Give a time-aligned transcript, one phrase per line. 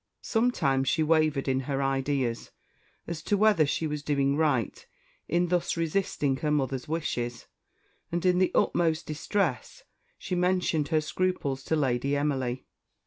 [0.23, 2.49] Sometimes she wavered in her ideas
[3.05, 4.83] as to whether she was doing right
[5.27, 7.45] in thus resisting her mother's wishes;
[8.11, 9.83] and in the utmost distress
[10.17, 12.65] she mentioned her scruples to Lady Emily.